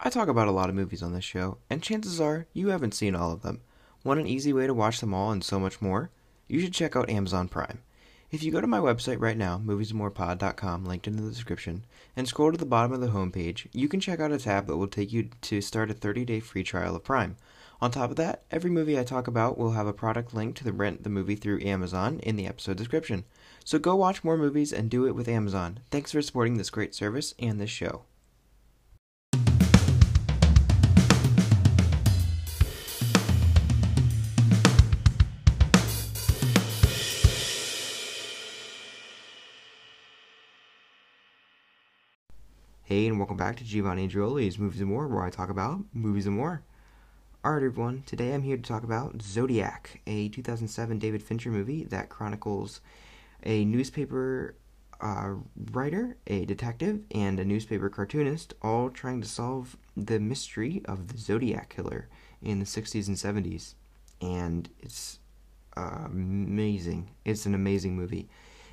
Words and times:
I 0.00 0.10
talk 0.10 0.28
about 0.28 0.46
a 0.46 0.52
lot 0.52 0.68
of 0.68 0.76
movies 0.76 1.02
on 1.02 1.12
this 1.12 1.24
show, 1.24 1.58
and 1.68 1.82
chances 1.82 2.20
are 2.20 2.46
you 2.52 2.68
haven't 2.68 2.94
seen 2.94 3.16
all 3.16 3.32
of 3.32 3.42
them. 3.42 3.62
Want 4.04 4.20
an 4.20 4.28
easy 4.28 4.52
way 4.52 4.68
to 4.68 4.72
watch 4.72 5.00
them 5.00 5.12
all 5.12 5.32
and 5.32 5.42
so 5.42 5.58
much 5.58 5.82
more? 5.82 6.10
You 6.46 6.60
should 6.60 6.72
check 6.72 6.94
out 6.94 7.10
Amazon 7.10 7.48
Prime. 7.48 7.80
If 8.30 8.44
you 8.44 8.52
go 8.52 8.60
to 8.60 8.66
my 8.68 8.78
website 8.78 9.20
right 9.20 9.36
now, 9.36 9.58
moviesandmorepod.com, 9.58 10.84
linked 10.84 11.08
in 11.08 11.16
the 11.16 11.28
description, 11.28 11.84
and 12.14 12.28
scroll 12.28 12.52
to 12.52 12.58
the 12.58 12.64
bottom 12.64 12.92
of 12.92 13.00
the 13.00 13.08
homepage, 13.08 13.66
you 13.72 13.88
can 13.88 13.98
check 13.98 14.20
out 14.20 14.30
a 14.30 14.38
tab 14.38 14.68
that 14.68 14.76
will 14.76 14.86
take 14.86 15.12
you 15.12 15.30
to 15.40 15.60
start 15.60 15.90
a 15.90 15.94
30-day 15.94 16.40
free 16.40 16.62
trial 16.62 16.94
of 16.94 17.02
Prime. 17.02 17.36
On 17.80 17.90
top 17.90 18.10
of 18.10 18.16
that, 18.16 18.44
every 18.52 18.70
movie 18.70 18.98
I 18.98 19.02
talk 19.02 19.26
about 19.26 19.58
will 19.58 19.72
have 19.72 19.88
a 19.88 19.92
product 19.92 20.32
link 20.32 20.54
to 20.56 20.64
the 20.64 20.72
rent 20.72 21.02
the 21.02 21.10
movie 21.10 21.36
through 21.36 21.62
Amazon 21.62 22.20
in 22.20 22.36
the 22.36 22.46
episode 22.46 22.76
description. 22.76 23.24
So 23.64 23.80
go 23.80 23.96
watch 23.96 24.22
more 24.22 24.36
movies 24.36 24.72
and 24.72 24.88
do 24.88 25.06
it 25.06 25.16
with 25.16 25.26
Amazon. 25.26 25.80
Thanks 25.90 26.12
for 26.12 26.22
supporting 26.22 26.56
this 26.56 26.70
great 26.70 26.94
service 26.94 27.34
and 27.40 27.60
this 27.60 27.70
show. 27.70 28.04
Hey, 42.88 43.06
and 43.06 43.18
welcome 43.18 43.36
back 43.36 43.56
to 43.56 43.64
Giovanni 43.64 44.08
Andreoli's 44.08 44.58
Movies 44.58 44.80
and 44.80 44.88
More, 44.88 45.06
where 45.06 45.22
I 45.22 45.28
talk 45.28 45.50
about 45.50 45.80
movies 45.92 46.26
and 46.26 46.34
more. 46.34 46.62
Alright, 47.44 47.62
everyone, 47.62 48.02
today 48.06 48.32
I'm 48.32 48.44
here 48.44 48.56
to 48.56 48.62
talk 48.62 48.82
about 48.82 49.20
Zodiac, 49.20 50.00
a 50.06 50.30
2007 50.30 50.98
David 50.98 51.22
Fincher 51.22 51.50
movie 51.50 51.84
that 51.84 52.08
chronicles 52.08 52.80
a 53.42 53.66
newspaper 53.66 54.54
uh, 55.02 55.34
writer, 55.70 56.16
a 56.28 56.46
detective, 56.46 57.02
and 57.10 57.38
a 57.38 57.44
newspaper 57.44 57.90
cartoonist 57.90 58.54
all 58.62 58.88
trying 58.88 59.20
to 59.20 59.28
solve 59.28 59.76
the 59.94 60.18
mystery 60.18 60.80
of 60.86 61.08
the 61.08 61.18
Zodiac 61.18 61.68
Killer 61.68 62.08
in 62.40 62.58
the 62.58 62.64
60s 62.64 63.06
and 63.06 63.18
70s. 63.18 63.74
And 64.22 64.66
it's 64.80 65.18
uh, 65.76 66.06
amazing. 66.06 67.10
It's 67.26 67.44
an 67.44 67.54
amazing 67.54 67.96
movie. 67.96 68.30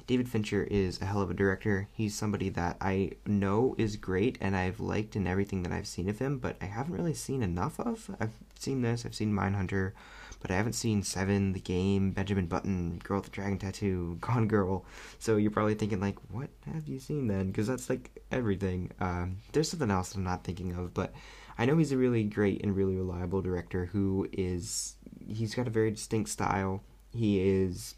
David 0.07 0.29
Fincher 0.29 0.63
is 0.63 1.01
a 1.01 1.05
hell 1.05 1.21
of 1.21 1.31
a 1.31 1.33
director. 1.33 1.87
He's 1.91 2.15
somebody 2.15 2.49
that 2.49 2.77
I 2.79 3.11
know 3.25 3.73
is 3.77 3.95
great 3.95 4.37
and 4.39 4.55
I've 4.55 4.79
liked 4.79 5.15
in 5.15 5.25
everything 5.25 5.63
that 5.63 5.71
I've 5.71 5.87
seen 5.87 6.09
of 6.09 6.19
him, 6.19 6.37
but 6.37 6.57
I 6.61 6.65
haven't 6.65 6.93
really 6.93 7.15
seen 7.15 7.41
enough 7.41 7.79
of. 7.79 8.15
I've 8.19 8.33
seen 8.59 8.81
this, 8.81 9.05
I've 9.05 9.15
seen 9.15 9.33
Mindhunter, 9.33 9.93
but 10.41 10.51
I 10.51 10.57
haven't 10.57 10.73
seen 10.73 11.01
Seven, 11.01 11.53
The 11.53 11.59
Game, 11.59 12.11
Benjamin 12.11 12.45
Button, 12.45 12.99
Girl 13.03 13.17
with 13.17 13.25
the 13.25 13.31
Dragon 13.31 13.57
Tattoo, 13.57 14.17
Gone 14.21 14.47
Girl. 14.47 14.85
So 15.17 15.37
you're 15.37 15.49
probably 15.49 15.73
thinking, 15.73 15.99
like, 15.99 16.19
what 16.29 16.49
have 16.71 16.87
you 16.87 16.99
seen 16.99 17.27
then? 17.27 17.47
Because 17.47 17.65
that's 17.65 17.89
like 17.89 18.23
everything. 18.31 18.91
Um, 18.99 19.37
there's 19.53 19.71
something 19.71 19.89
else 19.89 20.13
I'm 20.13 20.23
not 20.23 20.43
thinking 20.43 20.73
of, 20.73 20.93
but 20.93 21.13
I 21.57 21.65
know 21.65 21.77
he's 21.77 21.91
a 21.91 21.97
really 21.97 22.23
great 22.25 22.63
and 22.63 22.75
really 22.75 22.95
reliable 22.95 23.41
director 23.41 23.87
who 23.87 24.27
is, 24.31 24.97
he's 25.27 25.55
got 25.55 25.65
a 25.65 25.71
very 25.71 25.89
distinct 25.89 26.29
style. 26.29 26.83
He 27.11 27.39
is 27.39 27.95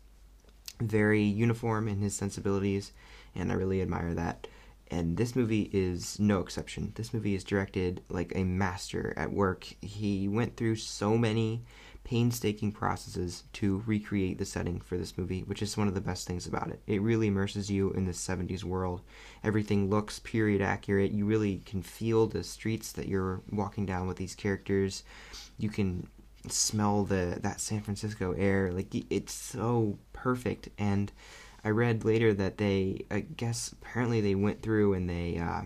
very 0.80 1.23
uniform 1.23 1.88
in 1.88 2.00
his 2.00 2.16
sensibilities, 2.16 2.92
and 3.36 3.52
I 3.52 3.56
really 3.56 3.81
admire 3.81 4.14
that. 4.14 4.47
And 4.89 5.17
this 5.17 5.36
movie 5.36 5.69
is 5.73 6.17
no 6.19 6.39
exception. 6.39 6.94
This 6.95 7.14
movie 7.14 7.36
is 7.36 7.44
directed 7.44 8.02
like 8.09 8.31
a 8.36 8.44
master 8.44 9.14
at 9.17 9.34
work. 9.34 9.67
He 9.81 10.28
went 10.28 10.56
through 10.56 10.78
so 10.78 11.17
many 11.17 11.64
painstaking 12.06 12.72
processes 12.72 13.44
to 13.52 13.84
recreate 13.86 14.38
the 14.38 14.45
setting 14.45 14.80
for 14.80 14.97
this 14.97 15.17
movie, 15.17 15.42
which 15.42 15.61
is 15.61 15.75
one 15.75 15.89
of 15.89 15.94
the 15.94 16.00
best 16.00 16.25
things 16.25 16.47
about 16.47 16.69
it. 16.69 16.81
It 16.88 17.02
really 17.02 17.28
immerses 17.28 17.69
you 17.69 17.91
in 17.91 18.06
the 18.06 18.14
70s 18.14 18.64
world. 18.64 19.02
Everything 19.44 19.89
looks 19.89 20.19
period 20.19 20.62
accurate. 20.62 21.12
You 21.12 21.25
really 21.25 21.58
can 21.66 21.81
feel 21.81 22.25
the 22.25 22.45
streets 22.45 22.94
that 22.94 23.09
you're 23.09 23.41
walking 23.52 23.86
down 23.86 24.08
with 24.08 24.16
these 24.16 24.36
characters. 24.36 25.03
You 25.58 25.67
can 25.67 26.08
smell 26.52 27.03
the 27.03 27.40
that 27.42 27.59
San 27.59 27.81
Francisco 27.81 28.34
air. 28.34 28.72
Like 28.72 28.94
it's 29.09 29.34
so 29.34 29.98
perfect. 30.14 30.69
And 30.78 31.12
I 31.63 31.69
read 31.69 32.06
later 32.06 32.34
that 32.34 32.58
they, 32.58 33.06
I 33.12 33.22
guess, 33.22 33.72
apparently 33.72 34.22
they 34.22 34.35
went 34.35 34.62
through 34.62 34.94
and 34.94 35.09
they 35.09 35.38
uh, 35.38 35.63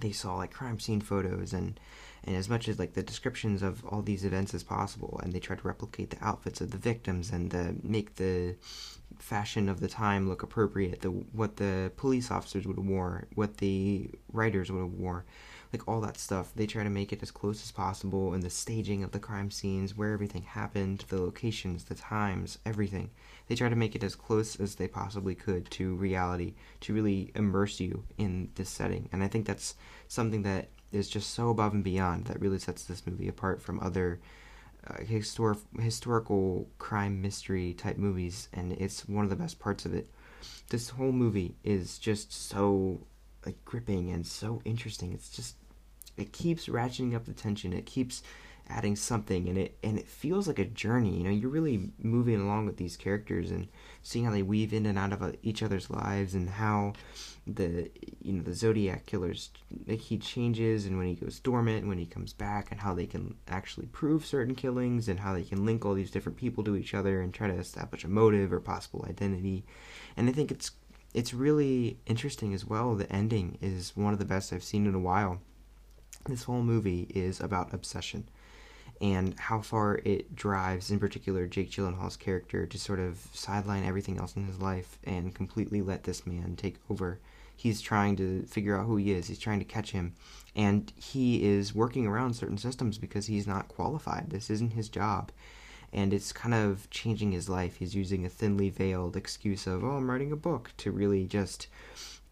they 0.00 0.12
saw 0.12 0.36
like 0.36 0.52
crime 0.52 0.80
scene 0.80 1.00
photos 1.00 1.52
and 1.52 1.78
and 2.24 2.36
as 2.36 2.48
much 2.48 2.68
as 2.68 2.78
like 2.78 2.94
the 2.94 3.02
descriptions 3.02 3.62
of 3.62 3.84
all 3.84 4.00
these 4.02 4.24
events 4.24 4.54
as 4.54 4.62
possible, 4.62 5.20
and 5.22 5.32
they 5.32 5.40
tried 5.40 5.58
to 5.58 5.68
replicate 5.68 6.10
the 6.10 6.24
outfits 6.24 6.60
of 6.60 6.70
the 6.70 6.78
victims 6.78 7.30
and 7.30 7.50
the 7.50 7.76
make 7.82 8.14
the 8.16 8.56
fashion 9.18 9.68
of 9.68 9.80
the 9.80 9.88
time 9.88 10.28
look 10.28 10.42
appropriate. 10.42 11.02
The 11.02 11.10
what 11.10 11.56
the 11.56 11.92
police 11.96 12.30
officers 12.30 12.66
would 12.66 12.76
have 12.76 12.86
wore, 12.86 13.26
what 13.34 13.58
the 13.58 14.10
writers 14.32 14.72
would 14.72 14.80
have 14.80 14.94
wore 14.94 15.24
like 15.74 15.88
all 15.88 16.00
that 16.00 16.18
stuff. 16.18 16.52
They 16.54 16.66
try 16.66 16.84
to 16.84 16.90
make 16.90 17.12
it 17.12 17.22
as 17.22 17.32
close 17.32 17.62
as 17.62 17.72
possible, 17.72 18.32
and 18.32 18.42
the 18.42 18.50
staging 18.50 19.02
of 19.02 19.10
the 19.10 19.18
crime 19.18 19.50
scenes, 19.50 19.96
where 19.96 20.12
everything 20.12 20.42
happened, 20.42 21.04
the 21.08 21.20
locations, 21.20 21.84
the 21.84 21.96
times, 21.96 22.58
everything. 22.64 23.10
They 23.48 23.56
try 23.56 23.68
to 23.68 23.76
make 23.76 23.96
it 23.96 24.04
as 24.04 24.14
close 24.14 24.54
as 24.60 24.76
they 24.76 24.86
possibly 24.86 25.34
could 25.34 25.68
to 25.72 25.96
reality 25.96 26.54
to 26.82 26.94
really 26.94 27.32
immerse 27.34 27.80
you 27.80 28.04
in 28.16 28.50
this 28.54 28.70
setting. 28.70 29.08
And 29.12 29.24
I 29.24 29.28
think 29.28 29.46
that's 29.46 29.74
something 30.06 30.42
that 30.44 30.68
is 30.92 31.08
just 31.08 31.30
so 31.30 31.50
above 31.50 31.74
and 31.74 31.82
beyond 31.82 32.26
that 32.26 32.40
really 32.40 32.60
sets 32.60 32.84
this 32.84 33.04
movie 33.04 33.26
apart 33.26 33.60
from 33.60 33.80
other 33.80 34.20
uh, 34.86 34.94
histor- 34.98 35.58
historical 35.80 36.68
crime 36.78 37.20
mystery 37.20 37.74
type 37.74 37.98
movies, 37.98 38.48
and 38.52 38.72
it's 38.74 39.08
one 39.08 39.24
of 39.24 39.30
the 39.30 39.36
best 39.36 39.58
parts 39.58 39.84
of 39.84 39.92
it. 39.92 40.08
This 40.70 40.90
whole 40.90 41.12
movie 41.12 41.56
is 41.64 41.98
just 41.98 42.32
so 42.32 43.00
like 43.44 43.62
gripping 43.64 44.10
and 44.10 44.26
so 44.26 44.62
interesting. 44.64 45.12
It's 45.12 45.28
just 45.28 45.56
it 46.16 46.32
keeps 46.32 46.66
ratcheting 46.66 47.14
up 47.14 47.24
the 47.24 47.32
tension. 47.32 47.72
It 47.72 47.86
keeps 47.86 48.22
adding 48.68 48.96
something 48.96 49.48
and 49.48 49.58
it 49.58 49.76
and 49.82 49.98
it 49.98 50.08
feels 50.08 50.48
like 50.48 50.58
a 50.58 50.64
journey 50.64 51.18
you 51.18 51.24
know 51.24 51.30
you're 51.30 51.50
really 51.50 51.90
moving 51.98 52.40
along 52.40 52.64
with 52.64 52.78
these 52.78 52.96
characters 52.96 53.50
and 53.50 53.68
seeing 54.02 54.24
how 54.24 54.30
they 54.30 54.42
weave 54.42 54.72
in 54.72 54.86
and 54.86 54.98
out 54.98 55.12
of 55.12 55.22
uh, 55.22 55.32
each 55.42 55.62
other's 55.62 55.90
lives 55.90 56.34
and 56.34 56.48
how 56.48 56.92
the 57.46 57.90
you 58.22 58.32
know 58.32 58.42
the 58.42 58.54
zodiac 58.54 59.04
killers 59.04 59.50
like 59.86 60.00
he 60.00 60.16
changes 60.16 60.86
and 60.86 60.96
when 60.96 61.06
he 61.06 61.14
goes 61.14 61.38
dormant 61.40 61.80
and 61.80 61.88
when 61.88 61.98
he 61.98 62.06
comes 62.06 62.32
back 62.32 62.70
and 62.70 62.80
how 62.80 62.94
they 62.94 63.06
can 63.06 63.34
actually 63.48 63.86
prove 63.86 64.24
certain 64.24 64.54
killings 64.54 65.08
and 65.08 65.20
how 65.20 65.34
they 65.34 65.42
can 65.42 65.66
link 65.66 65.84
all 65.84 65.92
these 65.92 66.10
different 66.10 66.38
people 66.38 66.64
to 66.64 66.74
each 66.74 66.94
other 66.94 67.20
and 67.20 67.34
try 67.34 67.46
to 67.46 67.58
establish 67.58 68.02
a 68.02 68.08
motive 68.08 68.50
or 68.50 68.60
possible 68.60 69.04
identity 69.06 69.62
and 70.16 70.26
i 70.28 70.32
think 70.32 70.50
it's 70.50 70.70
it's 71.12 71.34
really 71.34 71.98
interesting 72.06 72.54
as 72.54 72.64
well 72.64 72.94
the 72.94 73.12
ending 73.12 73.58
is 73.60 73.94
one 73.94 74.14
of 74.14 74.18
the 74.18 74.24
best 74.24 74.54
i've 74.54 74.64
seen 74.64 74.86
in 74.86 74.94
a 74.94 74.98
while 74.98 75.38
this 76.26 76.44
whole 76.44 76.62
movie 76.62 77.06
is 77.10 77.40
about 77.40 77.74
obsession 77.74 78.28
and 79.00 79.38
how 79.38 79.60
far 79.60 80.00
it 80.04 80.34
drives, 80.34 80.90
in 80.90 80.98
particular, 80.98 81.46
Jake 81.46 81.70
Gyllenhaal's 81.70 82.16
character 82.16 82.64
to 82.66 82.78
sort 82.78 83.00
of 83.00 83.18
sideline 83.32 83.84
everything 83.84 84.18
else 84.18 84.36
in 84.36 84.46
his 84.46 84.60
life 84.60 84.98
and 85.04 85.34
completely 85.34 85.82
let 85.82 86.04
this 86.04 86.26
man 86.26 86.56
take 86.56 86.76
over. 86.88 87.18
He's 87.56 87.80
trying 87.80 88.16
to 88.16 88.42
figure 88.44 88.78
out 88.78 88.86
who 88.86 88.96
he 88.96 89.12
is. 89.12 89.26
He's 89.26 89.38
trying 89.38 89.58
to 89.58 89.64
catch 89.64 89.92
him, 89.92 90.14
and 90.56 90.92
he 90.96 91.44
is 91.44 91.74
working 91.74 92.06
around 92.06 92.34
certain 92.34 92.58
systems 92.58 92.98
because 92.98 93.26
he's 93.26 93.46
not 93.46 93.68
qualified. 93.68 94.30
This 94.30 94.50
isn't 94.50 94.72
his 94.72 94.88
job, 94.88 95.30
and 95.92 96.12
it's 96.12 96.32
kind 96.32 96.54
of 96.54 96.88
changing 96.90 97.32
his 97.32 97.48
life. 97.48 97.76
He's 97.76 97.94
using 97.94 98.24
a 98.24 98.28
thinly 98.28 98.70
veiled 98.70 99.16
excuse 99.16 99.66
of, 99.66 99.84
"Oh, 99.84 99.92
I'm 99.96 100.10
writing 100.10 100.32
a 100.32 100.36
book," 100.36 100.72
to 100.78 100.90
really 100.90 101.26
just 101.26 101.68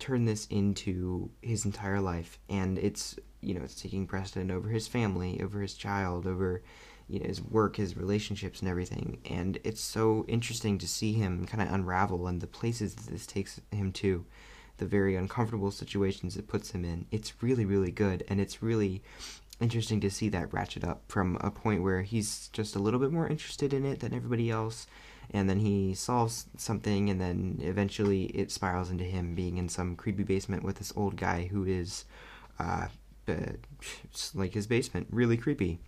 turn 0.02 0.24
this 0.24 0.46
into 0.46 1.30
his 1.42 1.64
entire 1.64 2.00
life, 2.00 2.40
and 2.48 2.76
it's 2.76 3.16
you 3.40 3.54
know 3.54 3.62
it's 3.62 3.80
taking 3.80 4.04
precedent 4.06 4.50
over 4.50 4.68
his 4.68 4.88
family, 4.88 5.40
over 5.40 5.60
his 5.60 5.74
child, 5.74 6.26
over 6.26 6.60
you 7.06 7.20
know 7.20 7.26
his 7.26 7.40
work, 7.40 7.76
his 7.76 7.96
relationships, 7.96 8.60
and 8.60 8.68
everything. 8.68 9.18
And 9.30 9.58
it's 9.62 9.80
so 9.80 10.24
interesting 10.26 10.76
to 10.78 10.88
see 10.88 11.12
him 11.12 11.46
kind 11.46 11.62
of 11.62 11.72
unravel 11.72 12.26
and 12.26 12.40
the 12.40 12.48
places 12.48 12.96
that 12.96 13.12
this 13.12 13.26
takes 13.28 13.60
him 13.70 13.92
to, 13.92 14.26
the 14.78 14.86
very 14.86 15.14
uncomfortable 15.14 15.70
situations 15.70 16.36
it 16.36 16.48
puts 16.48 16.72
him 16.72 16.84
in. 16.84 17.06
It's 17.12 17.40
really 17.40 17.64
really 17.64 17.92
good, 17.92 18.24
and 18.26 18.40
it's 18.40 18.60
really 18.60 19.04
interesting 19.60 20.00
to 20.00 20.10
see 20.10 20.28
that 20.30 20.52
ratchet 20.52 20.82
up 20.82 21.04
from 21.06 21.38
a 21.40 21.50
point 21.52 21.84
where 21.84 22.02
he's 22.02 22.48
just 22.48 22.74
a 22.74 22.80
little 22.80 22.98
bit 22.98 23.12
more 23.12 23.28
interested 23.28 23.72
in 23.72 23.86
it 23.86 24.00
than 24.00 24.12
everybody 24.12 24.50
else 24.50 24.88
and 25.30 25.48
then 25.48 25.60
he 25.60 25.94
solves 25.94 26.46
something 26.56 27.08
and 27.08 27.20
then 27.20 27.58
eventually 27.62 28.24
it 28.26 28.50
spirals 28.50 28.90
into 28.90 29.04
him 29.04 29.34
being 29.34 29.56
in 29.56 29.68
some 29.68 29.96
creepy 29.96 30.24
basement 30.24 30.62
with 30.62 30.76
this 30.76 30.92
old 30.96 31.16
guy 31.16 31.48
who 31.50 31.64
is 31.64 32.04
uh, 32.58 32.86
uh, 33.28 33.52
like 34.34 34.52
his 34.54 34.66
basement. 34.66 35.06
Really 35.10 35.36
creepy. 35.36 35.78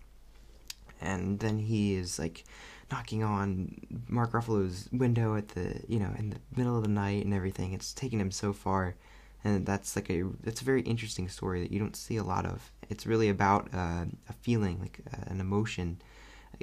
And 1.01 1.39
then 1.39 1.59
he 1.59 1.95
is 1.95 2.17
like 2.17 2.43
knocking 2.91 3.23
on 3.23 3.75
Mark 4.07 4.31
Ruffalo's 4.31 4.87
window 4.91 5.35
at 5.35 5.49
the 5.49 5.81
you 5.87 5.99
know 5.99 6.13
in 6.17 6.29
the 6.29 6.39
middle 6.55 6.77
of 6.77 6.83
the 6.83 6.89
night 6.89 7.25
and 7.25 7.33
everything. 7.33 7.73
It's 7.73 7.93
taken 7.93 8.19
him 8.19 8.31
so 8.31 8.53
far. 8.53 8.95
And 9.43 9.63
that's 9.63 9.95
like 9.95 10.09
a 10.09 10.23
that's 10.43 10.61
a 10.61 10.65
very 10.65 10.81
interesting 10.81 11.29
story 11.29 11.61
that 11.61 11.71
you 11.71 11.79
don't 11.79 11.95
see 11.95 12.17
a 12.17 12.23
lot 12.23 12.45
of. 12.45 12.71
It's 12.89 13.05
really 13.05 13.29
about 13.29 13.69
uh, 13.73 14.05
a 14.29 14.33
feeling 14.41 14.79
like 14.79 14.99
uh, 15.13 15.25
an 15.27 15.39
emotion 15.39 16.01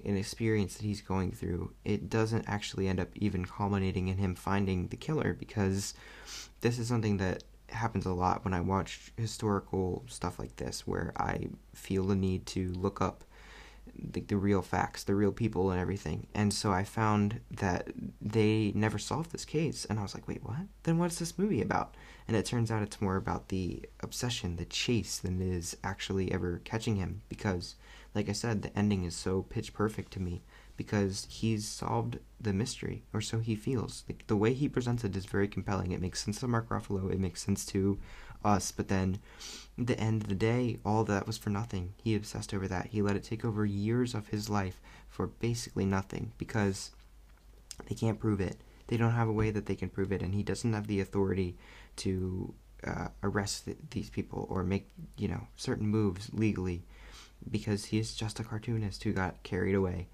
an 0.05 0.17
experience 0.17 0.75
that 0.77 0.85
he's 0.85 1.01
going 1.01 1.33
through, 1.33 1.73
it 1.85 2.09
doesn't 2.09 2.49
actually 2.49 2.89
end 2.89 3.01
up 3.01 3.09
even 3.15 3.45
culminating 3.45 4.09
in 4.09 4.19
him 4.19 4.35
finding 4.35 4.89
the 4.89 4.97
killer 4.97 5.35
because 5.35 5.95
this 6.61 6.79
is 6.79 6.89
something 6.89 7.17
that 7.19 7.45
happens 7.69 8.07
a 8.07 8.13
lot 8.13 8.45
when 8.45 8.55
I 8.55 8.61
watch 8.61 9.13
historical 9.17 10.05
stuff 10.07 10.39
like 10.39 10.57
this, 10.57 10.87
where 10.87 11.13
I 11.17 11.49
feel 11.75 12.05
the 12.05 12.15
need 12.15 12.47
to 12.47 12.69
look 12.73 13.01
up 13.01 13.25
the, 13.95 14.21
the 14.21 14.37
real 14.37 14.63
facts, 14.63 15.05
the 15.05 15.15
real 15.15 15.33
people, 15.33 15.71
and 15.71 15.81
everything. 15.81 16.27
And 16.35 16.53
so 16.53 16.73
I 16.73 16.85
found 16.85 17.41
that 17.51 17.89
they 18.21 18.73
never 18.75 18.99
solved 18.99 19.33
this 19.33 19.45
case, 19.45 19.85
and 19.85 19.99
I 19.99 20.03
was 20.03 20.15
like, 20.15 20.29
wait, 20.29 20.45
what? 20.45 20.67
Then 20.83 20.99
what's 20.99 21.19
this 21.19 21.39
movie 21.39 21.63
about? 21.63 21.95
And 22.29 22.37
it 22.37 22.47
turns 22.47 22.71
out 22.71 22.83
it's 22.83 23.01
more 23.01 23.17
about 23.17 23.49
the 23.49 23.83
obsession, 24.01 24.57
the 24.57 24.65
chase, 24.65 25.19
than 25.19 25.41
it 25.41 25.49
is 25.49 25.77
actually 25.83 26.33
ever 26.33 26.61
catching 26.65 26.97
him. 26.97 27.23
Because, 27.29 27.75
like 28.15 28.29
I 28.29 28.33
said, 28.33 28.63
the 28.63 28.77
ending 28.79 29.05
is 29.05 29.17
so 29.17 29.43
pitch 29.43 29.73
perfect 29.73 30.13
to 30.13 30.21
me 30.21 30.43
because 30.77 31.27
he's 31.29 31.69
solved 31.69 32.19
the 32.41 32.53
mystery, 32.53 33.05
or 33.13 33.21
so 33.21 33.39
he 33.41 33.55
feels. 33.55 34.05
Like, 34.09 34.27
the 34.27 34.37
way 34.37 34.55
he 34.55 34.69
presents 34.69 35.05
it 35.05 35.17
is 35.17 35.27
very 35.27 35.49
compelling. 35.49 35.93
It 35.93 36.01
makes 36.01 36.25
sense 36.25 36.41
to 36.41 36.49
Mark 36.49 36.69
Ruffalo. 36.69 37.13
It 37.13 37.21
makes 37.21 37.43
sense 37.43 37.67
to 37.67 37.99
us. 38.45 38.73
But 38.73 38.89
then, 38.89 39.19
at 39.79 39.87
the 39.87 39.99
end 39.99 40.23
of 40.23 40.29
the 40.29 40.35
day, 40.35 40.79
all 40.85 41.05
that 41.05 41.27
was 41.27 41.39
for 41.39 41.51
nothing. 41.51 41.95
He 42.03 42.15
obsessed 42.15 42.53
over 42.53 42.69
that. 42.69 42.89
He 42.89 43.03
let 43.03 43.17
it 43.17 43.25
take 43.25 43.45
over 43.45 43.65
years 43.65 44.15
of 44.15 44.29
his 44.29 44.49
life 44.51 44.81
for 45.09 45.27
basically 45.27 45.85
nothing 45.85 46.33
because 46.39 46.91
they 47.89 47.95
can't 47.95 48.21
prove 48.21 48.41
it. 48.41 48.57
They 48.89 48.97
don't 48.97 49.13
have 49.13 49.29
a 49.29 49.33
way 49.33 49.51
that 49.51 49.67
they 49.67 49.75
can 49.75 49.89
prove 49.89 50.13
it, 50.13 50.23
and 50.23 50.35
he 50.35 50.43
doesn't 50.43 50.73
have 50.73 50.87
the 50.87 51.01
authority 51.01 51.57
to 51.97 52.55
uh, 52.87 53.09
arrest 53.23 53.65
th- 53.67 53.77
these 53.91 54.11
people 54.11 54.47
or 54.51 54.65
make 54.65 54.89
you 55.17 55.29
know 55.29 55.47
certain 55.57 55.87
moves 55.87 56.31
legally 56.33 56.83
because 57.51 57.87
he's 57.87 58.15
just 58.15 58.41
a 58.41 58.45
cartoonist 58.45 59.05
who 59.05 59.13
got 59.13 59.43
carried 59.43 59.75
away 59.75 60.09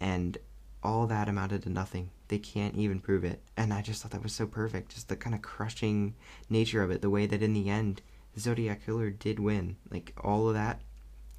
and 0.00 0.38
all 0.84 1.06
that 1.06 1.28
amounted 1.28 1.62
to 1.62 1.70
nothing. 1.70 2.10
They 2.28 2.38
can't 2.38 2.76
even 2.76 3.00
prove 3.00 3.24
it. 3.24 3.42
And 3.56 3.72
I 3.72 3.82
just 3.82 4.02
thought 4.02 4.12
that 4.12 4.22
was 4.22 4.34
so 4.34 4.46
perfect. 4.46 4.94
Just 4.94 5.08
the 5.08 5.16
kind 5.16 5.34
of 5.34 5.42
crushing 5.42 6.14
nature 6.50 6.82
of 6.82 6.90
it, 6.90 7.00
the 7.00 7.10
way 7.10 7.26
that 7.26 7.42
in 7.42 7.54
the 7.54 7.70
end, 7.70 8.02
Zodiac 8.38 8.84
Killer 8.84 9.10
did 9.10 9.38
win. 9.40 9.76
Like, 9.90 10.12
all 10.22 10.48
of 10.48 10.54
that, 10.54 10.82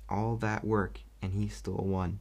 all 0.10 0.36
that 0.38 0.66
work, 0.66 1.02
and 1.22 1.34
he 1.34 1.48
still 1.48 1.76
won. 1.76 2.20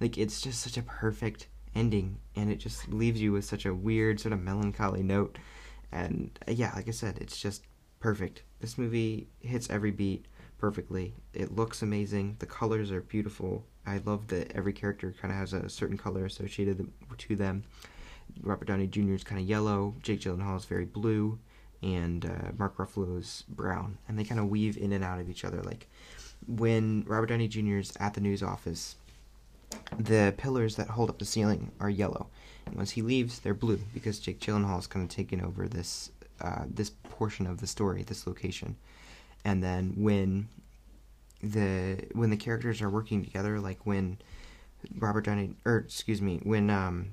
Like, 0.00 0.18
it's 0.18 0.40
just 0.40 0.60
such 0.60 0.76
a 0.76 0.82
perfect 0.82 1.48
ending, 1.74 2.18
and 2.34 2.50
it 2.50 2.56
just 2.56 2.88
leaves 2.88 3.20
you 3.20 3.32
with 3.32 3.44
such 3.44 3.64
a 3.64 3.74
weird, 3.74 4.20
sort 4.20 4.32
of 4.32 4.42
melancholy 4.42 5.02
note. 5.02 5.38
And 5.92 6.38
yeah, 6.46 6.72
like 6.74 6.88
I 6.88 6.92
said, 6.92 7.18
it's 7.20 7.38
just 7.38 7.62
perfect. 8.00 8.42
This 8.60 8.76
movie 8.76 9.28
hits 9.40 9.70
every 9.70 9.90
beat 9.90 10.26
perfectly. 10.58 11.14
It 11.32 11.54
looks 11.54 11.82
amazing. 11.82 12.36
The 12.38 12.46
colors 12.46 12.90
are 12.90 13.00
beautiful. 13.00 13.64
I 13.86 14.00
love 14.04 14.26
that 14.28 14.52
every 14.52 14.72
character 14.72 15.14
kind 15.20 15.32
of 15.32 15.38
has 15.38 15.52
a 15.52 15.68
certain 15.68 15.96
color 15.96 16.24
associated 16.24 16.90
to 17.18 17.36
them. 17.36 17.64
Robert 18.42 18.66
Downey 18.66 18.86
Jr. 18.86 19.12
is 19.12 19.24
kind 19.24 19.40
of 19.40 19.46
yellow. 19.46 19.94
Jake 20.02 20.20
Gyllenhaal 20.20 20.56
is 20.56 20.64
very 20.64 20.84
blue, 20.84 21.38
and 21.82 22.24
uh, 22.24 22.52
Mark 22.58 22.76
Ruffalo 22.76 23.18
is 23.18 23.44
brown. 23.48 23.98
And 24.08 24.18
they 24.18 24.24
kind 24.24 24.40
of 24.40 24.48
weave 24.48 24.76
in 24.76 24.92
and 24.92 25.04
out 25.04 25.20
of 25.20 25.30
each 25.30 25.44
other. 25.44 25.62
Like 25.62 25.88
when 26.46 27.04
Robert 27.06 27.26
Downey 27.26 27.48
Jr. 27.48 27.76
is 27.76 27.92
at 28.00 28.14
the 28.14 28.20
news 28.20 28.42
office, 28.42 28.96
the 29.98 30.34
pillars 30.36 30.76
that 30.76 30.88
hold 30.88 31.10
up 31.10 31.18
the 31.18 31.24
ceiling 31.24 31.70
are 31.80 31.90
yellow, 31.90 32.28
and 32.66 32.74
once 32.76 32.90
he 32.90 33.02
leaves, 33.02 33.40
they're 33.40 33.54
blue 33.54 33.80
because 33.94 34.18
Jake 34.18 34.40
Gyllenhaal 34.40 34.78
is 34.78 34.86
kind 34.86 35.04
of 35.04 35.10
taking 35.10 35.42
over 35.42 35.68
this 35.68 36.10
uh, 36.40 36.64
this 36.68 36.90
portion 36.90 37.46
of 37.46 37.60
the 37.60 37.66
story, 37.66 38.02
this 38.02 38.26
location. 38.26 38.76
And 39.46 39.62
then 39.62 39.92
when 39.96 40.48
the 41.40 42.04
when 42.14 42.30
the 42.30 42.36
characters 42.36 42.82
are 42.82 42.90
working 42.90 43.24
together, 43.24 43.60
like 43.60 43.86
when 43.86 44.18
Robert 44.98 45.24
Downey, 45.24 45.54
or 45.64 45.76
excuse 45.76 46.20
me, 46.20 46.40
when 46.42 46.68
um, 46.68 47.12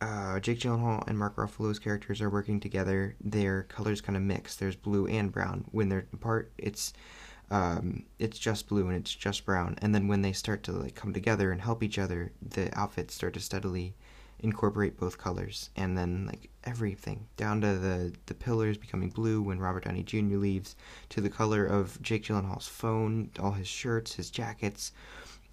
uh, 0.00 0.40
Jake 0.40 0.58
Gyllenhaal 0.58 1.06
and 1.06 1.16
Mark 1.16 1.36
Ruffalo's 1.36 1.78
characters 1.78 2.20
are 2.20 2.28
working 2.28 2.58
together, 2.58 3.14
their 3.20 3.62
colors 3.62 4.00
kind 4.00 4.16
of 4.16 4.24
mix. 4.24 4.56
There's 4.56 4.74
blue 4.74 5.06
and 5.06 5.30
brown. 5.30 5.66
When 5.70 5.88
they're 5.88 6.08
apart, 6.12 6.50
it's 6.58 6.94
um, 7.52 8.06
it's 8.18 8.38
just 8.38 8.68
blue 8.68 8.88
and 8.88 8.96
it's 8.96 9.14
just 9.14 9.44
brown. 9.44 9.76
And 9.80 9.94
then 9.94 10.08
when 10.08 10.22
they 10.22 10.32
start 10.32 10.64
to 10.64 10.72
like 10.72 10.96
come 10.96 11.12
together 11.12 11.52
and 11.52 11.60
help 11.60 11.80
each 11.80 11.96
other, 11.96 12.32
the 12.42 12.76
outfits 12.76 13.14
start 13.14 13.34
to 13.34 13.40
steadily 13.40 13.94
incorporate 14.42 14.98
both 14.98 15.18
colors. 15.18 15.70
And 15.76 15.96
then 15.96 16.26
like 16.26 16.50
everything 16.64 17.26
down 17.36 17.60
to 17.62 17.78
the 17.78 18.12
the 18.26 18.34
pillars 18.34 18.78
becoming 18.78 19.10
blue 19.10 19.42
when 19.42 19.58
Robert 19.58 19.84
Downey 19.84 20.02
Jr. 20.02 20.36
leaves, 20.36 20.76
to 21.10 21.20
the 21.20 21.30
color 21.30 21.64
of 21.64 22.00
Jake 22.02 22.24
Gyllenhaal's 22.24 22.68
phone, 22.68 23.30
all 23.38 23.52
his 23.52 23.68
shirts, 23.68 24.14
his 24.14 24.30
jackets 24.30 24.92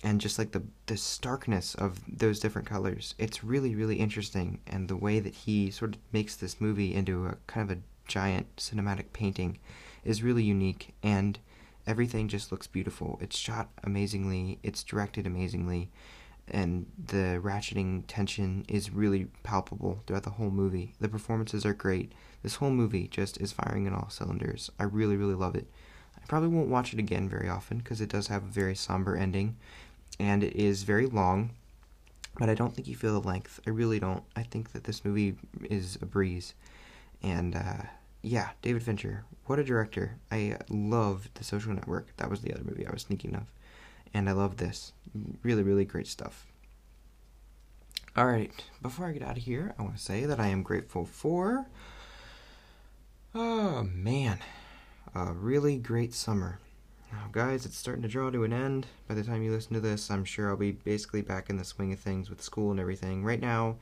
and 0.03 0.21
just 0.21 0.37
like 0.37 0.51
the 0.51 0.63
the 0.85 0.97
starkness 0.97 1.75
of 1.75 1.99
those 2.07 2.39
different 2.39 2.67
colors. 2.67 3.15
It's 3.17 3.43
really 3.43 3.75
really 3.75 3.97
interesting, 3.97 4.59
and 4.67 4.87
the 4.87 4.97
way 4.97 5.19
that 5.19 5.33
he 5.33 5.71
sort 5.71 5.95
of 5.95 6.01
makes 6.11 6.35
this 6.35 6.61
movie 6.61 6.93
into 6.93 7.25
a 7.25 7.37
kind 7.47 7.69
of 7.69 7.77
a 7.77 7.81
giant 8.07 8.55
cinematic 8.57 9.11
painting 9.13 9.59
is 10.03 10.23
really 10.23 10.43
unique, 10.43 10.93
and 11.03 11.39
everything 11.85 12.27
just 12.27 12.51
looks 12.51 12.67
beautiful. 12.67 13.17
It's 13.21 13.37
shot 13.37 13.69
amazingly, 13.83 14.59
it's 14.63 14.83
directed 14.83 15.25
amazingly, 15.25 15.89
and 16.49 16.85
the 17.07 17.39
ratcheting 17.43 18.03
tension 18.07 18.65
is 18.67 18.91
really 18.91 19.27
palpable 19.43 20.01
throughout 20.05 20.23
the 20.23 20.31
whole 20.31 20.49
movie. 20.49 20.93
The 20.99 21.09
performances 21.09 21.65
are 21.65 21.73
great. 21.73 22.11
This 22.43 22.55
whole 22.55 22.69
movie 22.69 23.07
just 23.07 23.39
is 23.41 23.51
firing 23.51 23.85
in 23.85 23.93
all 23.93 24.09
cylinders. 24.09 24.71
I 24.79 24.83
really 24.83 25.17
really 25.17 25.35
love 25.35 25.55
it. 25.55 25.67
I 26.15 26.25
probably 26.27 26.49
won't 26.49 26.69
watch 26.69 26.93
it 26.93 26.99
again 26.99 27.27
very 27.29 27.49
often 27.49 27.79
because 27.79 28.01
it 28.01 28.09
does 28.09 28.27
have 28.27 28.43
a 28.43 28.47
very 28.47 28.75
somber 28.75 29.15
ending 29.15 29.57
and 30.19 30.43
it 30.43 30.55
is 30.55 30.83
very 30.83 31.05
long, 31.05 31.51
but 32.39 32.49
I 32.49 32.53
don't 32.53 32.73
think 32.73 32.87
you 32.87 32.95
feel 32.95 33.19
the 33.19 33.27
length. 33.27 33.59
I 33.67 33.69
really 33.69 33.99
don't. 33.99 34.23
I 34.35 34.43
think 34.43 34.71
that 34.73 34.83
this 34.83 35.03
movie 35.05 35.35
is 35.69 35.97
a 36.01 36.05
breeze, 36.05 36.53
and 37.21 37.55
uh, 37.55 37.83
yeah, 38.21 38.49
David 38.61 38.83
Fincher, 38.83 39.25
what 39.45 39.59
a 39.59 39.63
director! 39.63 40.17
I 40.31 40.57
loved 40.69 41.35
The 41.35 41.43
Social 41.43 41.73
Network. 41.73 42.15
That 42.17 42.29
was 42.29 42.41
the 42.41 42.53
other 42.53 42.63
movie 42.63 42.87
I 42.87 42.91
was 42.91 43.03
thinking 43.03 43.35
of, 43.35 43.51
and 44.13 44.29
I 44.29 44.33
love 44.33 44.57
this. 44.57 44.93
Really, 45.43 45.63
really 45.63 45.85
great 45.85 46.07
stuff. 46.07 46.45
All 48.15 48.25
right, 48.25 48.51
before 48.81 49.05
I 49.05 49.11
get 49.11 49.21
out 49.21 49.37
of 49.37 49.43
here, 49.43 49.75
I 49.77 49.83
want 49.83 49.95
to 49.95 50.01
say 50.01 50.25
that 50.25 50.39
I 50.39 50.47
am 50.47 50.63
grateful 50.63 51.05
for. 51.05 51.67
Oh 53.35 53.83
man, 53.83 54.39
a 55.13 55.33
really 55.33 55.77
great 55.77 56.13
summer. 56.13 56.59
Now, 57.11 57.29
guys, 57.31 57.65
it's 57.65 57.77
starting 57.77 58.01
to 58.01 58.07
draw 58.07 58.29
to 58.31 58.43
an 58.43 58.51
end. 58.51 58.87
By 59.07 59.13
the 59.15 59.23
time 59.23 59.43
you 59.43 59.51
listen 59.51 59.73
to 59.75 59.79
this, 59.79 60.09
I'm 60.09 60.25
sure 60.25 60.49
I'll 60.49 60.57
be 60.57 60.71
basically 60.71 61.21
back 61.21 61.49
in 61.49 61.57
the 61.57 61.63
swing 61.63 61.93
of 61.93 61.99
things 61.99 62.29
with 62.29 62.41
school 62.41 62.71
and 62.71 62.79
everything. 62.79 63.23
Right 63.23 63.39
now, 63.39 63.77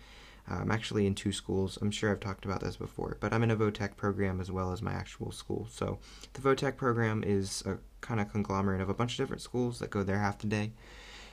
I'm 0.48 0.72
actually 0.72 1.08
in 1.08 1.16
two 1.16 1.32
schools. 1.32 1.78
I'm 1.82 1.92
sure 1.92 2.12
I've 2.12 2.20
talked 2.20 2.46
about 2.46 2.62
this 2.62 2.78
before, 2.78 3.18
but 3.20 3.34
I'm 3.34 3.44
in 3.44 3.52
a 3.52 3.56
VOTEC 3.56 3.96
program 3.96 4.40
as 4.40 4.52
well 4.52 4.72
as 4.72 4.82
my 4.82 4.94
actual 4.94 5.32
school. 5.32 5.68
So, 5.72 6.00
the 6.34 6.42
VOTEC 6.42 6.78
program 6.78 7.24
is 7.26 7.64
a 7.66 7.78
kind 8.02 8.20
of 8.20 8.32
conglomerate 8.32 8.82
of 8.82 8.90
a 8.90 8.94
bunch 8.94 9.14
of 9.14 9.18
different 9.18 9.42
schools 9.42 9.80
that 9.80 9.90
go 9.90 10.04
there 10.04 10.20
half 10.20 10.38
the 10.38 10.48
day. 10.48 10.72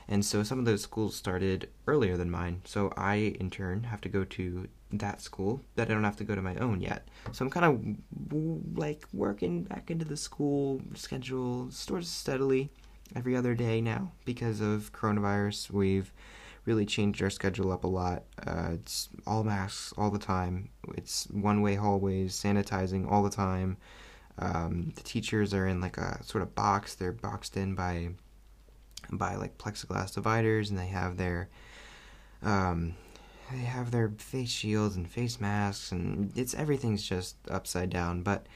And 0.08 0.24
so 0.24 0.42
some 0.42 0.58
of 0.58 0.64
those 0.64 0.82
schools 0.82 1.14
started 1.14 1.68
earlier 1.86 2.16
than 2.16 2.30
mine. 2.30 2.62
So 2.64 2.92
I, 2.96 3.34
in 3.38 3.50
turn, 3.50 3.84
have 3.84 4.00
to 4.02 4.08
go 4.08 4.24
to 4.24 4.68
that 4.92 5.20
school 5.20 5.62
that 5.76 5.90
I 5.90 5.94
don't 5.94 6.04
have 6.04 6.16
to 6.16 6.24
go 6.24 6.34
to 6.34 6.42
my 6.42 6.56
own 6.56 6.80
yet. 6.80 7.08
So 7.32 7.44
I'm 7.44 7.50
kind 7.50 7.66
of 7.66 8.78
like 8.78 9.06
working 9.12 9.62
back 9.62 9.90
into 9.90 10.04
the 10.04 10.16
school 10.16 10.80
schedule 10.94 11.70
sort 11.70 12.00
of 12.00 12.06
steadily 12.06 12.70
every 13.14 13.36
other 13.36 13.54
day 13.54 13.80
now 13.80 14.12
because 14.24 14.60
of 14.60 14.92
coronavirus. 14.92 15.70
We've 15.70 16.12
really 16.64 16.86
changed 16.86 17.22
our 17.22 17.30
schedule 17.30 17.72
up 17.72 17.84
a 17.84 17.88
lot. 17.88 18.24
Uh, 18.46 18.70
it's 18.74 19.08
all 19.26 19.44
masks 19.44 19.92
all 19.96 20.10
the 20.10 20.18
time. 20.18 20.70
It's 20.96 21.26
one 21.30 21.62
way 21.62 21.74
hallways, 21.74 22.34
sanitizing 22.34 23.10
all 23.10 23.22
the 23.22 23.30
time. 23.30 23.76
Um, 24.38 24.92
the 24.94 25.02
teachers 25.02 25.52
are 25.52 25.66
in 25.66 25.80
like 25.80 25.98
a 25.98 26.22
sort 26.24 26.42
of 26.42 26.54
box. 26.54 26.94
They're 26.94 27.12
boxed 27.12 27.56
in 27.56 27.74
by 27.74 28.10
by 29.10 29.34
like 29.34 29.58
plexiglass 29.58 30.14
dividers, 30.14 30.70
and 30.70 30.78
they 30.78 30.86
have 30.86 31.16
their 31.16 31.48
um, 32.42 32.94
they 33.50 33.58
have 33.58 33.90
their 33.90 34.10
face 34.18 34.50
shields 34.50 34.96
and 34.96 35.08
face 35.08 35.40
masks, 35.40 35.92
and 35.92 36.32
it's 36.36 36.54
everything's 36.54 37.02
just 37.02 37.36
upside 37.50 37.90
down. 37.90 38.22
But 38.22 38.46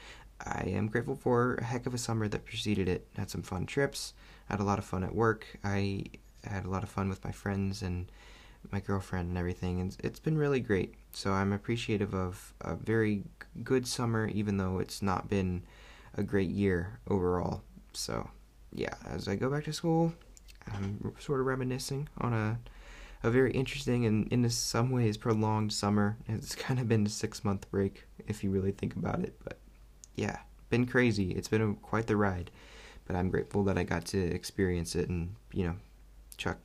I 0.43 0.63
am 0.67 0.87
grateful 0.87 1.15
for 1.15 1.55
a 1.55 1.63
heck 1.63 1.85
of 1.85 1.93
a 1.93 1.97
summer 1.97 2.27
that 2.27 2.45
preceded 2.45 2.87
it. 2.87 3.07
Had 3.15 3.29
some 3.29 3.43
fun 3.43 3.65
trips. 3.65 4.13
Had 4.49 4.59
a 4.59 4.63
lot 4.63 4.79
of 4.79 4.85
fun 4.85 5.03
at 5.03 5.13
work. 5.13 5.45
I 5.63 6.05
had 6.43 6.65
a 6.65 6.69
lot 6.69 6.83
of 6.83 6.89
fun 6.89 7.09
with 7.09 7.23
my 7.23 7.31
friends 7.31 7.81
and 7.81 8.11
my 8.71 8.79
girlfriend 8.79 9.29
and 9.29 9.37
everything, 9.37 9.79
and 9.79 9.95
it's 10.03 10.19
been 10.19 10.37
really 10.37 10.59
great. 10.59 10.95
So 11.13 11.31
I'm 11.31 11.53
appreciative 11.53 12.13
of 12.13 12.53
a 12.61 12.75
very 12.75 13.23
good 13.63 13.87
summer, 13.87 14.27
even 14.27 14.57
though 14.57 14.79
it's 14.79 15.01
not 15.01 15.29
been 15.29 15.63
a 16.15 16.23
great 16.23 16.49
year 16.49 16.99
overall. 17.07 17.61
So 17.93 18.29
yeah, 18.73 18.95
as 19.05 19.27
I 19.27 19.35
go 19.35 19.49
back 19.49 19.63
to 19.65 19.73
school, 19.73 20.13
I'm 20.73 21.13
sort 21.19 21.39
of 21.39 21.45
reminiscing 21.45 22.09
on 22.19 22.33
a 22.33 22.59
a 23.23 23.31
very 23.31 23.51
interesting 23.51 24.05
and 24.05 24.31
in 24.31 24.47
some 24.49 24.91
ways 24.91 25.17
prolonged 25.17 25.73
summer. 25.73 26.17
It's 26.27 26.55
kind 26.67 26.79
of 26.79 26.87
been 26.87 27.05
a 27.05 27.09
six 27.09 27.43
month 27.43 27.69
break 27.71 28.05
if 28.27 28.43
you 28.43 28.51
really 28.51 28.71
think 28.71 28.95
about 28.95 29.19
it. 29.19 29.35
But 29.43 29.57
yeah, 30.15 30.39
been 30.69 30.85
crazy. 30.85 31.31
It's 31.31 31.47
been 31.47 31.61
a, 31.61 31.73
quite 31.75 32.07
the 32.07 32.15
ride. 32.15 32.51
But 33.05 33.15
I'm 33.15 33.29
grateful 33.29 33.63
that 33.65 33.77
I 33.77 33.83
got 33.83 34.05
to 34.07 34.19
experience 34.19 34.95
it 34.95 35.09
and 35.09 35.35
you 35.53 35.65
know 35.65 35.75
chuck 36.37 36.57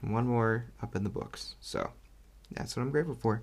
one 0.00 0.26
more 0.26 0.66
up 0.82 0.94
in 0.96 1.04
the 1.04 1.10
books. 1.10 1.54
So 1.60 1.90
that's 2.52 2.76
what 2.76 2.82
I'm 2.82 2.90
grateful 2.90 3.14
for. 3.14 3.42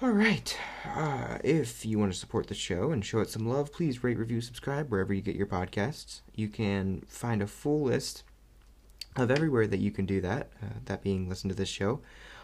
All 0.00 0.10
right. 0.10 0.56
Uh, 0.86 1.38
if 1.42 1.84
you 1.84 1.98
want 1.98 2.12
to 2.12 2.18
support 2.18 2.46
the 2.46 2.54
show 2.54 2.92
and 2.92 3.04
show 3.04 3.18
it 3.18 3.30
some 3.30 3.48
love, 3.48 3.72
please 3.72 4.04
rate, 4.04 4.16
review, 4.16 4.40
subscribe 4.40 4.90
wherever 4.90 5.12
you 5.12 5.20
get 5.20 5.34
your 5.34 5.48
podcasts. 5.48 6.20
You 6.36 6.48
can 6.48 7.02
find 7.08 7.42
a 7.42 7.48
full 7.48 7.82
list 7.82 8.22
of 9.16 9.30
everywhere 9.30 9.66
that 9.66 9.80
you 9.80 9.90
can 9.90 10.06
do 10.06 10.20
that, 10.20 10.50
uh, 10.62 10.66
that 10.84 11.02
being 11.02 11.28
listen 11.28 11.48
to 11.48 11.54
this 11.56 11.68
show, 11.68 12.00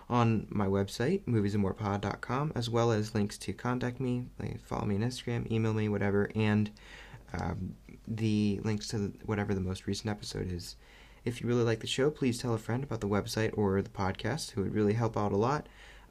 on 0.09 0.49
my 0.51 0.67
website, 0.67 1.23
moviesandmorepod.com, 1.27 2.53
as 2.57 2.69
well 2.69 2.91
as 2.91 3.15
links 3.15 3.39
to 3.39 3.53
contact 3.53 4.01
me, 4.01 4.27
like 4.41 4.61
follow 4.61 4.85
me 4.85 4.97
on 4.97 5.03
Instagram, 5.03 5.49
email 5.51 5.73
me, 5.73 5.89
whatever, 5.89 6.31
and 6.35 6.73
um, 7.41 7.77
the 8.09 8.61
links 8.65 8.89
to 8.89 9.13
whatever 9.25 9.55
the 9.55 9.61
most 9.61 9.87
recent 9.87 10.11
episode 10.11 10.51
is. 10.51 10.77
If 11.25 11.41
you 11.41 11.47
really 11.47 11.65
like 11.65 11.81
the 11.81 11.87
show, 11.87 12.11
please 12.11 12.39
tell 12.39 12.55
a 12.55 12.59
friend 12.59 12.85
about 12.85 13.01
the 13.01 13.09
website 13.09 13.57
or 13.57 13.81
the 13.81 13.89
podcast, 13.89 14.51
who 14.53 14.63
would 14.63 14.75
really 14.75 14.93
help 14.93 15.17
out 15.17 15.33
a 15.33 15.37
lot. 15.37 15.67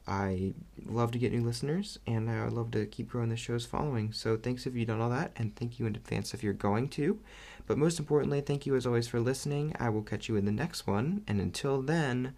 I 0.06 0.52
love 0.84 1.12
to 1.12 1.18
get 1.18 1.32
new 1.32 1.42
listeners, 1.42 1.98
and 2.06 2.30
I 2.30 2.46
love 2.48 2.72
to 2.72 2.84
keep 2.84 3.08
growing 3.08 3.30
the 3.30 3.36
show's 3.36 3.64
following. 3.64 4.12
So 4.12 4.36
thanks 4.36 4.66
if 4.66 4.74
you've 4.74 4.88
done 4.88 5.00
all 5.00 5.10
that, 5.10 5.32
and 5.36 5.56
thank 5.56 5.78
you 5.78 5.86
in 5.86 5.96
advance 5.96 6.34
if 6.34 6.42
you're 6.42 6.52
going 6.52 6.88
to. 6.90 7.20
But 7.66 7.78
most 7.78 7.98
importantly, 7.98 8.40
thank 8.40 8.66
you 8.66 8.76
as 8.76 8.86
always 8.86 9.08
for 9.08 9.20
listening. 9.20 9.74
I 9.78 9.88
will 9.88 10.02
catch 10.02 10.28
you 10.28 10.36
in 10.36 10.44
the 10.44 10.52
next 10.52 10.86
one, 10.86 11.22
and 11.26 11.40
until 11.40 11.80
then, 11.80 12.34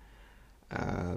uh, 0.71 1.16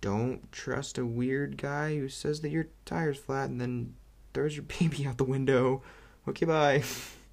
don't 0.00 0.50
trust 0.50 0.98
a 0.98 1.06
weird 1.06 1.56
guy 1.58 1.96
who 1.96 2.08
says 2.08 2.40
that 2.40 2.50
your 2.50 2.66
tire's 2.84 3.18
flat 3.18 3.50
and 3.50 3.60
then 3.60 3.94
throws 4.32 4.56
your 4.56 4.64
baby 4.80 5.06
out 5.06 5.18
the 5.18 5.24
window. 5.24 5.82
Okay, 6.26 6.46
bye. 6.46 6.82